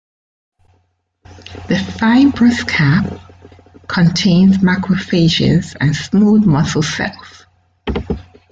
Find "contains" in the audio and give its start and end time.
3.87-4.57